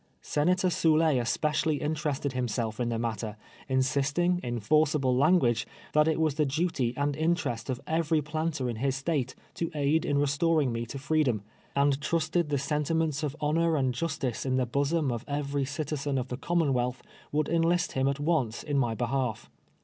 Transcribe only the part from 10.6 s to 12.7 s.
me to freedom, and trusted the